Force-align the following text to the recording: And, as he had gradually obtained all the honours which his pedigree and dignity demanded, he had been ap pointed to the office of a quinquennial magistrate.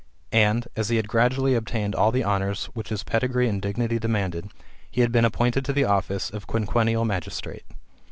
And, 0.33 0.67
as 0.75 0.89
he 0.89 0.95
had 0.95 1.07
gradually 1.07 1.53
obtained 1.53 1.93
all 1.93 2.11
the 2.11 2.23
honours 2.25 2.65
which 2.73 2.89
his 2.89 3.03
pedigree 3.03 3.47
and 3.47 3.61
dignity 3.61 3.99
demanded, 3.99 4.49
he 4.89 5.01
had 5.01 5.11
been 5.11 5.25
ap 5.25 5.33
pointed 5.33 5.63
to 5.65 5.73
the 5.73 5.85
office 5.85 6.31
of 6.31 6.41
a 6.41 6.47
quinquennial 6.47 7.05
magistrate. 7.05 7.65